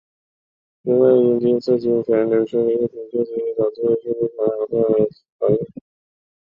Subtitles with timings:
[0.81, 5.67] 因为阴茎射精前流出的液体就足以造成性病传染或怀孕。